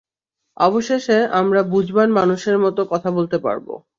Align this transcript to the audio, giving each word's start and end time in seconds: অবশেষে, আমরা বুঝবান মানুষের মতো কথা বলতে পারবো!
অবশেষে, 0.57 1.17
আমরা 1.39 1.61
বুঝবান 1.71 2.09
মানুষের 2.11 2.57
মতো 2.59 2.81
কথা 2.91 3.09
বলতে 3.11 3.37
পারবো! 3.37 3.73